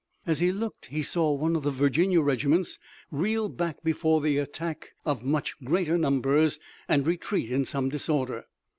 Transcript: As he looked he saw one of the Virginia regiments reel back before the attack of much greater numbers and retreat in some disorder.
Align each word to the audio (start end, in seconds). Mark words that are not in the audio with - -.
As 0.25 0.39
he 0.39 0.51
looked 0.51 0.87
he 0.87 1.03
saw 1.03 1.31
one 1.31 1.55
of 1.55 1.61
the 1.61 1.69
Virginia 1.69 2.21
regiments 2.21 2.79
reel 3.11 3.47
back 3.49 3.83
before 3.83 4.19
the 4.19 4.39
attack 4.39 4.95
of 5.05 5.23
much 5.23 5.53
greater 5.63 5.95
numbers 5.95 6.57
and 6.87 7.05
retreat 7.05 7.51
in 7.51 7.65
some 7.65 7.89
disorder. 7.89 8.45